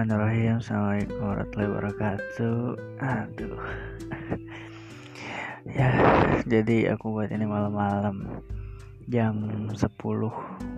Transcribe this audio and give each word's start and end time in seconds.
Bismillahirrahmanirrahim. 0.00 0.64
Assalamualaikum 0.64 1.20
warahmatullahi 1.20 1.70
wabarakatuh. 1.76 2.60
Aduh. 3.04 3.60
Ya 5.76 5.92
jadi 6.48 6.96
aku 6.96 7.12
buat 7.12 7.28
ini 7.28 7.44
malam-malam. 7.44 8.40
Jam 9.12 9.44
10 9.68 9.76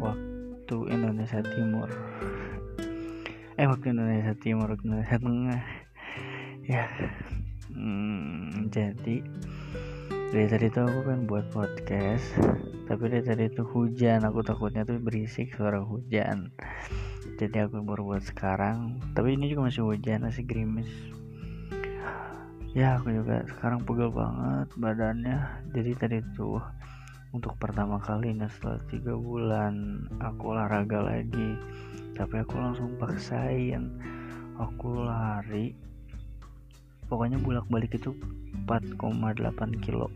waktu 0.03 0.77
Indonesia 0.91 1.39
Timur. 1.39 1.87
Eh 3.63 3.71
waktu 3.71 3.95
Indonesia 3.95 4.35
Timur 4.43 4.75
waktu 4.75 4.91
Indonesia 4.91 5.19
Tengah. 5.23 5.63
Ya 6.67 6.91
hmm, 7.71 8.75
Jadi 8.75 9.23
dari 10.35 10.47
tadi 10.51 10.67
tuh 10.67 10.83
aku 10.83 10.99
pengen 11.07 11.31
buat 11.31 11.47
podcast 11.55 12.27
tapi 12.91 13.07
dari 13.07 13.23
tadi 13.23 13.47
tuh 13.55 13.71
hujan. 13.71 14.27
Aku 14.27 14.43
takutnya 14.43 14.83
tuh 14.83 14.99
berisik 14.99 15.55
suara 15.55 15.79
hujan 15.79 16.51
jadi 17.43 17.67
aku 17.67 17.83
baru 17.83 18.15
buat 18.15 18.23
sekarang. 18.23 19.03
Tapi 19.19 19.35
ini 19.35 19.51
juga 19.51 19.67
masih 19.67 19.83
hujan 19.83 20.23
masih 20.23 20.47
gerimis. 20.47 20.87
Ya 22.71 22.95
aku 22.95 23.11
juga 23.11 23.43
sekarang 23.51 23.83
pegel 23.83 24.15
banget 24.15 24.71
badannya. 24.79 25.43
Jadi 25.75 25.91
tadi 25.99 26.19
tuh 26.39 26.63
untuk 27.35 27.59
pertama 27.59 27.99
kalinya 27.99 28.47
setelah 28.47 28.79
tiga 28.87 29.19
bulan 29.19 30.07
aku 30.23 30.55
olahraga 30.55 31.03
lagi. 31.03 31.59
Tapi 32.15 32.47
aku 32.47 32.55
langsung 32.63 32.95
paksain. 32.95 33.91
Aku 34.63 35.03
lari. 35.03 35.75
Pokoknya 37.11 37.43
bolak 37.43 37.67
balik 37.67 37.99
itu 37.99 38.15
4,8 38.71 39.83
kilo 39.83 40.07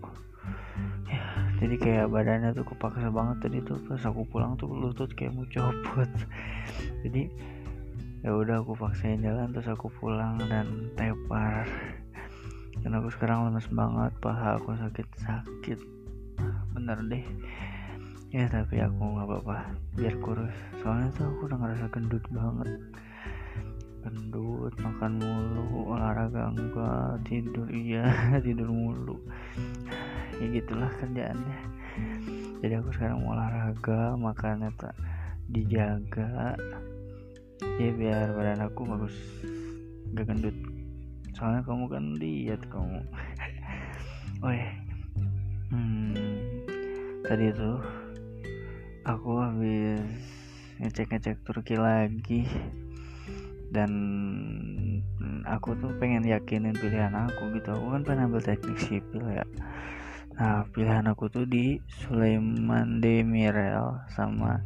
jadi 1.56 1.74
kayak 1.80 2.06
badannya 2.12 2.52
tuh 2.52 2.68
kepaksa 2.68 3.08
banget 3.08 3.36
tadi 3.48 3.58
tuh. 3.64 3.80
Pas 3.88 4.02
aku 4.04 4.28
pulang 4.28 4.60
tuh 4.60 4.68
lutut 4.68 5.08
kayak 5.16 5.32
mau 5.32 5.48
copot. 5.48 6.10
Jadi 7.04 7.32
ya 8.20 8.34
udah 8.34 8.60
aku 8.60 8.76
paksain 8.76 9.24
jalan 9.24 9.54
terus 9.56 9.68
aku 9.72 9.88
pulang 9.88 10.36
dan 10.52 10.92
tepar. 11.00 11.64
Dan 12.84 12.92
aku 13.00 13.08
sekarang 13.08 13.48
lemes 13.48 13.64
banget 13.72 14.12
paha 14.20 14.60
aku 14.60 14.76
sakit 14.76 15.08
sakit 15.16 15.80
bener 16.76 17.00
deh. 17.08 17.24
Ya 18.36 18.44
tapi 18.52 18.76
aku 18.84 19.00
nggak 19.16 19.24
apa-apa. 19.24 19.72
Biar 19.96 20.12
kurus. 20.20 20.52
Soalnya 20.84 21.08
tuh 21.16 21.24
aku 21.24 21.48
udah 21.48 21.56
ngerasa 21.56 21.88
gendut 21.88 22.24
banget. 22.28 22.68
Gendut 24.04 24.76
makan 24.76 25.24
mulu 25.24 25.96
olahraga 25.96 26.52
enggak 26.52 27.24
tidur 27.24 27.64
iya 27.72 28.04
tidur 28.44 28.68
mulu 28.68 29.16
ya 30.36 30.46
gitulah 30.52 30.90
kerjaannya. 31.00 31.60
Jadi 32.60 32.72
aku 32.76 32.90
sekarang 32.92 33.24
mau 33.24 33.36
olahraga 33.36 34.16
makannya 34.16 34.68
tak 34.76 34.96
dijaga. 35.48 36.56
Ya 37.80 37.90
biar 37.92 38.32
badan 38.36 38.68
aku 38.68 38.84
bagus 38.84 39.16
gak 40.12 40.28
gendut 40.28 40.56
soalnya 41.36 41.60
kamu 41.64 41.84
kan 41.88 42.04
lihat 42.20 42.60
kamu. 42.68 43.00
Oh 44.44 44.52
ya 44.52 44.68
hmm, 45.72 46.12
tadi 47.24 47.48
tuh 47.56 47.80
aku 49.08 49.40
habis 49.40 50.04
ngecek-ngecek 50.76 51.40
Turki 51.48 51.80
lagi. 51.80 52.44
Dan 53.72 53.92
aku 55.48 55.72
tuh 55.80 55.88
pengen 55.96 56.28
yakinin 56.28 56.76
pilihan 56.76 57.16
aku 57.16 57.48
gitu. 57.56 57.72
Aku 57.72 57.96
kan 57.96 58.04
pengen 58.04 58.28
ambil 58.28 58.44
teknik 58.44 58.76
sipil 58.76 59.24
ya 59.32 59.44
Nah, 60.36 60.68
pilihan 60.68 61.08
aku 61.08 61.32
tuh 61.32 61.48
di 61.48 61.80
Sulaiman 61.88 63.00
Demirel 63.00 64.04
sama 64.12 64.60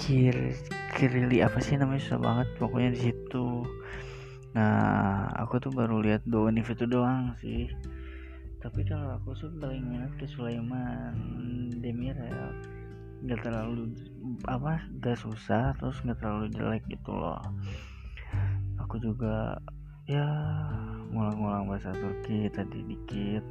Kir 0.00 0.56
Kirili 0.96 1.44
apa 1.44 1.60
sih 1.60 1.76
namanya 1.76 2.00
susah 2.00 2.20
banget 2.20 2.48
pokoknya 2.56 2.96
di 2.96 3.00
situ. 3.12 3.60
Nah, 4.56 5.28
aku 5.36 5.60
tuh 5.60 5.68
baru 5.68 6.00
lihat 6.00 6.24
dua 6.24 6.48
univ 6.48 6.64
itu 6.64 6.88
doang 6.88 7.36
sih. 7.44 7.68
Tapi 8.64 8.80
kalau 8.88 9.20
aku 9.20 9.36
tuh 9.36 9.52
paling 9.60 9.84
minat 9.84 10.16
ke 10.16 10.24
Sulaiman 10.24 11.12
Demirel. 11.76 12.56
Gak 13.28 13.44
terlalu 13.44 13.92
apa 14.48 14.80
gak 15.04 15.20
susah 15.20 15.76
terus 15.76 16.00
gak 16.08 16.24
terlalu 16.24 16.48
jelek 16.56 16.88
gitu 16.88 17.12
loh. 17.12 17.36
Aku 18.80 18.96
juga 18.96 19.60
ya 20.08 20.24
ngulang-ngulang 21.12 21.68
bahasa 21.68 21.92
Turki 21.92 22.48
tadi 22.48 22.80
dikit 22.80 23.44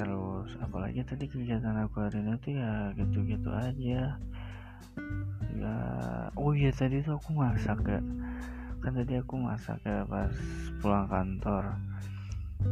terus 0.00 0.56
apalagi 0.64 1.04
tadi 1.04 1.28
kegiatan 1.28 1.76
aku 1.84 2.00
hari 2.00 2.24
ini 2.24 2.32
tuh 2.40 2.56
ya 2.56 2.88
gitu-gitu 2.96 3.52
aja. 3.52 4.16
Ya 5.60 5.76
oh 6.40 6.56
iya 6.56 6.72
tadi 6.72 7.04
tuh 7.04 7.20
aku 7.20 7.36
masak 7.36 7.84
ya 7.84 8.00
kan 8.80 8.96
tadi 8.96 9.20
aku 9.20 9.36
masak 9.36 9.76
ya 9.84 10.08
pas 10.08 10.32
pulang 10.80 11.04
kantor. 11.04 11.76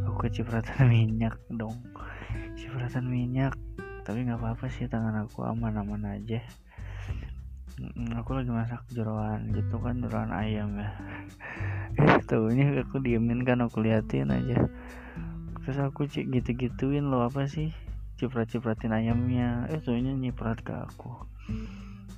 Aku 0.09 0.25
kecipratan 0.25 0.89
minyak 0.97 1.37
dong. 1.53 1.77
Cipratan 2.57 3.05
minyak. 3.05 3.53
Tapi 4.09 4.25
nggak 4.25 4.41
apa-apa 4.41 4.73
sih 4.73 4.89
tangan 4.89 5.29
aku 5.29 5.45
aman-aman 5.45 6.17
aja. 6.17 6.41
Aku 8.25 8.41
lagi 8.41 8.49
masak 8.49 8.89
jeroan 8.89 9.53
gitu 9.53 9.77
kan 9.85 10.01
jeroan 10.01 10.33
ayam 10.33 10.81
ya. 10.81 10.97
Tahunya 12.33 12.89
aku 12.89 13.05
diemin 13.05 13.45
kan 13.45 13.61
aku 13.61 13.85
liatin 13.85 14.33
aja 14.33 14.65
terus 15.69 15.85
aku 15.85 16.09
cek 16.09 16.33
gitu-gituin 16.33 17.13
lo 17.13 17.29
apa 17.29 17.45
sih? 17.45 17.69
Ciprat-cipratin 18.17 18.89
ayamnya. 18.89 19.69
Eh 19.69 19.85
soalnya 19.85 20.17
nyiprat 20.17 20.65
ke 20.65 20.73
aku. 20.73 21.13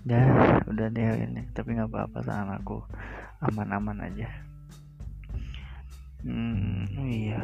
Dah 0.06 0.62
udah 0.70 0.86
deh 0.86 1.18
ini. 1.18 1.50
Tapi 1.50 1.74
nggak 1.74 1.90
apa-apa 1.90 2.22
tangan 2.22 2.62
aku. 2.62 2.78
Aman-aman 3.42 4.06
aja. 4.06 4.30
Hmm 6.22 6.86
oh 6.94 7.10
iya. 7.10 7.42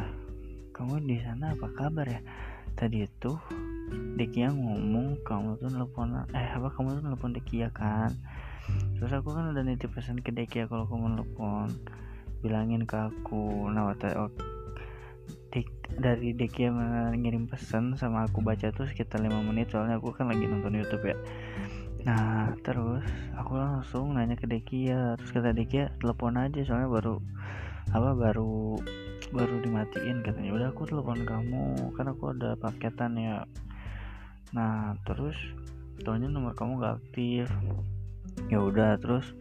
Kamu 0.71 1.03
di 1.03 1.19
sana 1.19 1.51
apa 1.51 1.67
kabar 1.75 2.07
ya? 2.07 2.23
Tadi 2.79 3.03
itu 3.03 3.35
Dekia 4.15 4.47
ngomong 4.47 5.27
kamu 5.27 5.59
tuh 5.59 5.75
nelfon 5.75 6.23
eh 6.31 6.47
apa 6.55 6.71
kamu 6.71 7.03
tuh 7.03 7.03
nelfon 7.03 7.35
Dekia 7.35 7.67
kan? 7.75 8.15
Terus 8.95 9.11
aku 9.11 9.35
kan 9.35 9.51
udah 9.51 9.59
nitip 9.59 9.91
pesan 9.91 10.23
ke 10.23 10.31
Dekia 10.31 10.71
kalau 10.71 10.87
kamu 10.87 11.19
nelfon 11.19 11.67
bilangin 12.39 12.87
ke 12.87 12.95
aku. 12.95 13.67
Nah 13.67 13.91
waktu 13.91 14.15
Dek, 15.47 15.67
dari 15.95 16.35
Deki 16.35 16.67
yang 16.67 16.77
ngirim 17.15 17.47
pesan 17.47 17.95
sama 17.95 18.27
aku 18.27 18.43
baca 18.43 18.67
tuh 18.75 18.83
sekitar 18.83 19.23
5 19.23 19.31
menit 19.47 19.71
soalnya 19.71 19.95
aku 19.95 20.11
kan 20.11 20.27
lagi 20.27 20.43
nonton 20.43 20.75
YouTube 20.75 21.07
ya. 21.07 21.17
Nah 22.03 22.51
terus 22.67 23.07
aku 23.39 23.55
langsung 23.55 24.11
nanya 24.11 24.35
ke 24.35 24.43
Deki 24.43 24.91
ya 24.91 25.15
terus 25.15 25.31
kata 25.31 25.55
Deki 25.55 25.75
ya 25.79 25.87
telepon 26.03 26.35
aja 26.35 26.59
soalnya 26.67 26.91
baru 26.91 27.15
apa 27.95 28.11
baru 28.11 28.75
baru 29.31 29.55
dimatiin 29.63 30.19
katanya. 30.19 30.51
Udah 30.51 30.67
aku 30.75 30.83
telepon 30.83 31.23
kamu 31.23 31.95
kan 31.95 32.05
aku 32.11 32.35
ada 32.35 32.59
paketan 32.59 33.15
ya. 33.15 33.47
Nah 34.51 34.99
terus 35.07 35.39
tahunya 36.03 36.27
nomor 36.27 36.59
kamu 36.59 36.83
gak 36.83 36.99
aktif. 36.99 37.47
Ya 38.51 38.59
udah 38.59 38.99
terus 38.99 39.31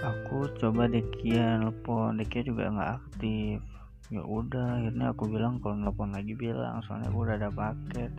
aku 0.00 0.48
coba 0.56 0.88
Dekia 0.88 1.60
nelpon. 1.60 2.16
Dekia 2.16 2.48
juga 2.48 2.72
nggak 2.72 2.92
aktif 2.96 3.73
ya 4.12 4.20
udah 4.20 4.84
akhirnya 4.84 5.16
aku 5.16 5.24
bilang 5.32 5.56
kalau 5.64 5.80
nelfon 5.80 6.12
lagi 6.12 6.36
bilang 6.36 6.84
soalnya 6.84 7.08
aku 7.08 7.18
udah 7.24 7.36
ada 7.40 7.48
paket. 7.48 8.12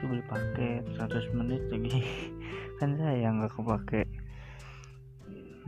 Aku 0.00 0.02
beli 0.08 0.24
paket 0.28 0.82
100 0.96 1.36
menit 1.36 1.62
lagi. 1.72 2.00
Kan 2.80 2.96
saya 3.00 3.28
nggak 3.32 3.52
kepake. 3.56 4.02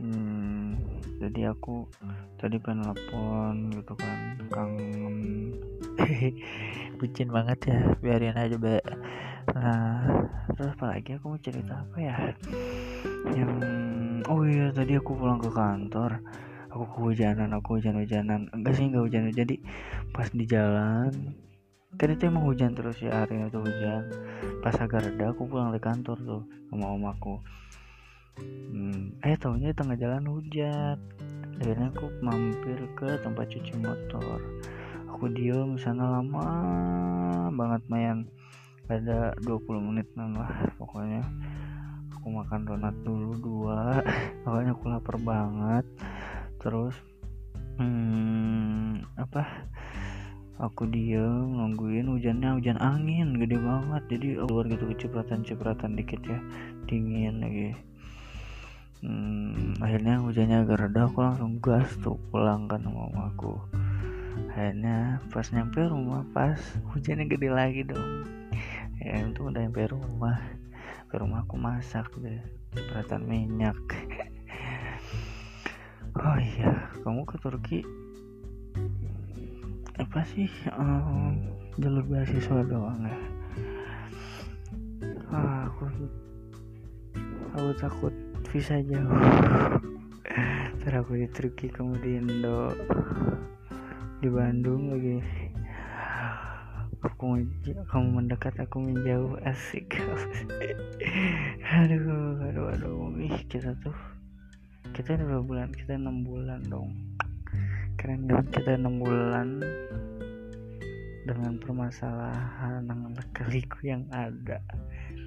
Hmm, 0.01 0.73
jadi 1.21 1.53
aku 1.53 1.85
tadi 2.41 2.57
pengen 2.57 2.91
telepon 2.91 3.55
gitu 3.71 3.93
kan 3.93 4.19
kangen. 4.49 5.15
Bucin 6.97 7.29
banget 7.29 7.69
ya 7.69 7.79
biarin 8.01 8.35
aja 8.35 8.57
be 8.57 8.81
nah 9.53 10.07
terus 10.55 10.71
apa 10.79 10.97
lagi 10.97 11.13
aku 11.15 11.37
mau 11.37 11.39
cerita 11.39 11.85
apa 11.85 11.97
ya? 12.01 12.17
Yang 13.31 13.53
oh 14.27 14.41
iya 14.43 14.73
tadi 14.73 14.97
aku 14.97 15.13
pulang 15.13 15.39
ke 15.39 15.53
kantor 15.53 16.19
aku 16.73 16.85
kehujanan 16.97 17.53
aku 17.53 17.77
hujan-hujanan. 17.77 18.49
Enggak 18.49 18.73
sih 18.73 18.89
enggak 18.89 19.05
hujan. 19.05 19.29
Jadi 19.29 19.55
pas 20.09 20.27
di 20.33 20.45
jalan 20.49 21.13
kan 21.93 22.09
itu 22.09 22.25
emang 22.25 22.49
hujan 22.49 22.73
terus 22.73 22.97
ya 22.97 23.21
hari 23.21 23.37
itu 23.45 23.61
hujan. 23.61 24.09
Pas 24.65 24.73
agak 24.81 25.05
reda 25.05 25.29
aku 25.29 25.45
pulang 25.45 25.69
dari 25.69 25.83
kantor 25.85 26.17
tuh 26.17 26.41
sama 26.73 26.89
om 26.89 27.05
aku. 27.05 27.37
Hmm, 28.73 29.13
eh 29.21 29.37
tahunya 29.37 29.69
di 29.69 29.77
tengah 29.77 29.93
jalan 29.93 30.25
hujan 30.25 30.97
akhirnya 31.61 31.93
aku 31.93 32.09
mampir 32.25 32.81
ke 32.97 33.21
tempat 33.21 33.45
cuci 33.45 33.73
motor. 33.77 34.41
Aku 35.13 35.29
diem 35.29 35.77
sana 35.77 36.17
lama 36.17 36.47
banget 37.53 37.81
main. 37.85 38.25
Ada 38.89 39.37
20 39.45 39.61
menit 39.79 40.09
lah 40.17 40.49
pokoknya. 40.81 41.21
Aku 42.17 42.33
makan 42.33 42.65
donat 42.65 42.95
dulu 43.05 43.35
dua. 43.37 43.99
Pokoknya 44.47 44.71
aku 44.71 44.85
lapar 44.87 45.19
banget 45.19 45.83
terus 46.63 46.95
hmm, 47.77 49.03
apa? 49.19 49.67
Aku 50.61 50.87
diem 50.87 51.59
nungguin 51.59 52.07
hujannya 52.07 52.55
hujan 52.55 52.79
angin 52.79 53.35
gede 53.35 53.59
banget. 53.59 54.03
Jadi 54.07 54.39
keluar 54.39 54.63
gitu 54.71 54.85
kecipratan 54.87 55.43
cipratan 55.43 55.99
dikit 55.99 56.23
ya 56.23 56.39
dingin 56.87 57.43
lagi. 57.43 57.69
Hmm, 59.03 59.75
akhirnya 59.83 60.23
hujannya 60.23 60.63
agak 60.63 60.87
reda 60.87 61.11
aku 61.11 61.19
langsung 61.19 61.59
gas 61.59 61.91
tuh 61.99 62.15
pulang 62.31 62.71
kan 62.71 62.79
sama 62.79 63.11
aku. 63.27 63.59
Akhirnya 64.55 65.19
pas 65.27 65.43
nyampe 65.51 65.83
rumah 65.83 66.23
pas 66.31 66.55
hujannya 66.95 67.27
gede 67.27 67.49
lagi 67.51 67.81
dong. 67.83 68.23
Ya 69.03 69.19
itu 69.19 69.43
udah 69.43 69.59
nyampe 69.67 69.91
rumah. 69.91 70.39
Ke 71.11 71.19
rumah 71.19 71.43
aku 71.43 71.59
masak 71.59 72.07
deh 72.23 72.39
cipratan 72.71 73.27
minyak 73.27 73.75
oh 76.13 76.37
iya 76.37 76.71
kamu 77.01 77.25
ke 77.25 77.35
Turki. 77.41 77.79
Apa 79.97 80.25
sih 80.25 80.49
um, 80.73 81.37
jalur 81.77 82.05
beasiswa 82.05 82.61
doang 82.65 83.01
ya? 83.05 83.17
Ah, 85.33 85.65
aku 85.69 85.89
aku 87.57 87.69
takut 87.81 88.13
visa 88.53 88.77
jauh. 88.85 89.21
Ntar 90.81 90.93
aku 91.01 91.17
di 91.17 91.27
Turki 91.29 91.69
kamu 91.69 91.97
di 92.01 92.09
Indo 92.21 92.73
di 94.21 94.29
Bandung 94.29 94.93
lagi. 94.93 95.17
Aku 97.03 97.35
kamu 97.89 98.07
mendekat 98.23 98.55
aku 98.61 98.79
menjauh 98.79 99.35
asik. 99.43 99.99
Aduh 101.73 102.37
aduh 102.37 102.69
aduh 102.69 103.11
ih 103.17 103.43
kita 103.49 103.75
tuh 103.81 103.95
kita 104.93 105.17
udah 105.17 105.41
bulan 105.41 105.73
kita 105.73 105.97
enam 105.97 106.21
bulan 106.21 106.61
dong. 106.69 106.93
Keren 107.97 108.29
dong 108.29 108.45
kita 108.53 108.77
enam 108.77 109.01
bulan 109.01 109.57
dengan 111.25 111.57
permasalahan 111.57 112.85
dengan 112.85 113.17
keliku 113.33 113.89
yang 113.89 114.05
ada 114.13 114.61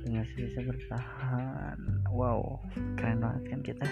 dengan 0.07 0.23
bisa 0.39 0.63
bertahan. 0.63 1.79
Wow 2.15 2.63
keren 2.95 3.19
banget 3.19 3.43
kan 3.51 3.61
kita? 3.67 3.87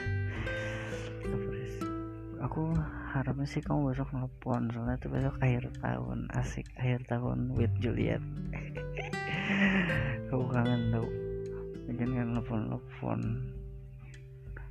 Aku 2.47 2.71
harapnya 3.11 3.47
sih 3.51 3.59
kamu 3.59 3.91
besok 3.91 4.15
nelfon 4.15 4.71
soalnya 4.71 4.95
itu 4.95 5.11
besok 5.11 5.35
akhir 5.43 5.75
tahun 5.83 6.31
asik 6.39 6.71
akhir 6.79 7.03
tahun 7.11 7.51
with 7.59 7.75
Juliet. 7.83 8.23
Aku 10.31 10.47
kangen 10.55 10.95
tau. 10.95 11.07
Mungkin 11.91 12.09
kan 12.15 12.29
nelfon 12.31 12.63
nelfon 12.71 13.21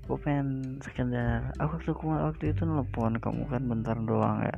aku 0.04 0.20
pengen 0.20 0.80
sekedar 0.84 1.56
aku 1.64 1.80
waktu 1.80 2.28
waktu 2.28 2.46
itu 2.52 2.68
nelfon 2.68 3.16
kamu 3.24 3.48
kan 3.48 3.64
bentar 3.64 3.96
doang 4.04 4.44
ya. 4.44 4.56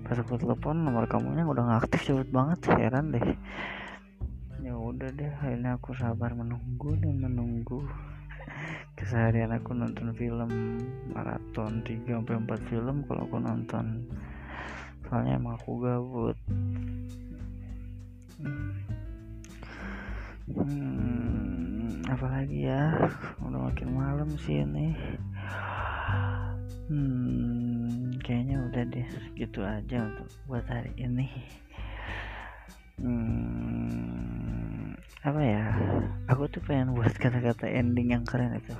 Pas 0.00 0.16
aku 0.16 0.40
telepon 0.40 0.80
nomor 0.80 1.04
kamunya 1.04 1.44
udah 1.44 1.62
gak 1.68 1.80
aktif 1.84 2.08
cepet 2.08 2.32
banget 2.32 2.58
heran 2.72 3.12
deh. 3.12 3.36
Ya 4.64 4.72
udah 4.72 5.12
deh 5.12 5.28
akhirnya 5.28 5.76
aku 5.76 5.92
sabar 5.92 6.32
menunggu 6.32 6.96
dan 7.04 7.20
menunggu. 7.20 7.84
Keseharian 8.96 9.52
aku 9.52 9.76
nonton 9.76 10.16
film 10.16 10.50
maraton 11.12 11.84
3 11.84 12.08
sampai 12.08 12.34
4 12.48 12.70
film 12.72 12.96
kalau 13.04 13.28
aku 13.28 13.36
nonton. 13.44 14.08
Soalnya 15.04 15.36
emang 15.36 15.60
aku 15.60 15.84
gabut. 15.84 16.36
Hmm, 20.48 21.37
apalagi 22.08 22.64
ya? 22.64 22.96
Udah 23.44 23.68
makin 23.68 23.88
malam 23.92 24.32
sih 24.40 24.64
ini. 24.64 24.96
Hmm, 26.88 28.16
kayaknya 28.24 28.64
udah 28.64 28.82
deh 28.88 29.08
gitu 29.36 29.60
aja 29.60 30.08
untuk 30.08 30.28
buat 30.48 30.64
hari 30.64 30.88
ini. 30.96 31.28
Hmm, 32.96 34.96
apa 35.20 35.40
ya? 35.44 35.68
Aku 36.32 36.48
tuh 36.48 36.64
pengen 36.64 36.96
buat 36.96 37.12
kata-kata 37.12 37.68
ending 37.68 38.16
yang 38.16 38.24
keren 38.24 38.56
itu. 38.56 38.72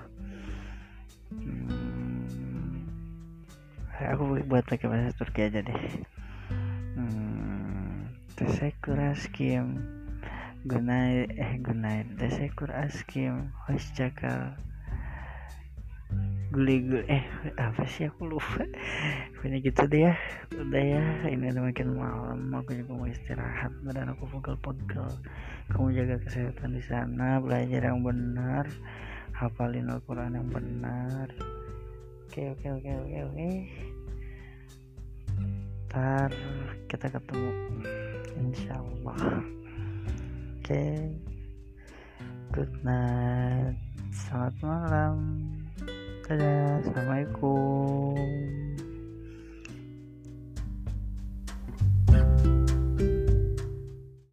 Hmm, 1.37 2.89
aku 3.93 4.41
buat 4.49 4.65
pakai 4.65 4.89
bahasa 4.89 5.13
Turki 5.13 5.53
aja 5.53 5.61
deh. 5.61 5.83
Hmm, 6.97 8.09
tesekur 8.41 8.97
askim 8.97 9.98
gunai 10.67 11.31
eh 11.39 11.53
gunai 11.63 12.03
tesekur 12.19 12.75
askim 12.75 13.55
hoşçakal 13.69 14.59
guli 16.49 16.81
guli. 16.81 17.05
Eh 17.07 17.25
apa 17.61 17.85
sih? 17.85 18.09
Aku 18.09 18.27
lupa. 18.27 18.65
Pokoknya 19.37 19.59
gitu 19.61 19.83
deh 19.87 20.09
ya. 20.09 20.15
Udah 20.57 20.83
ya 20.83 21.05
ini 21.29 21.53
udah 21.53 21.63
makin 21.69 21.89
malam. 21.95 22.41
Aku 22.57 22.73
juga 22.73 22.93
mau 22.97 23.07
istirahat. 23.07 23.73
Badan 23.85 24.17
aku 24.17 24.25
pegel-pegel. 24.33 25.09
Kamu 25.69 25.93
jaga 25.93 26.17
kesehatan 26.25 26.75
di 26.75 26.83
sana. 26.83 27.39
Belajar 27.39 27.93
yang 27.93 28.01
benar. 28.01 28.65
Hafalin 29.37 29.93
Al-Quran 29.93 30.41
yang 30.41 30.49
benar. 30.49 31.29
Oke 32.29 32.57
oke 32.57 32.67
oke 32.81 32.91
oke 33.07 33.19
oke. 33.29 33.51
Ntar 35.89 36.31
kita 36.89 37.07
ketemu. 37.13 37.51
Insyaallah 38.39 39.58
oke. 40.69 40.85
Good 42.53 42.73
night. 42.85 43.81
Selamat 44.13 44.55
malam. 44.61 45.17
Dadah, 46.29 46.85
Assalamualaikum. 46.85 48.68